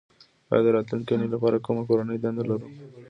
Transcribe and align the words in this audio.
ایا 0.51 0.61
د 0.63 0.67
راتلونکې 0.75 1.11
اونۍ 1.13 1.27
لپاره 1.33 1.63
کومه 1.65 1.83
کورنۍ 1.89 2.17
دنده 2.19 2.43
لرو 2.49 2.67